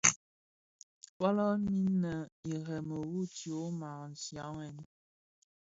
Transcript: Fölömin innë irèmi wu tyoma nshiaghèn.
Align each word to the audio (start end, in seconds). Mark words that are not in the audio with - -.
Fölömin 1.15 1.75
innë 1.89 2.13
irèmi 2.53 2.97
wu 3.09 3.21
tyoma 3.35 3.91
nshiaghèn. 4.11 4.75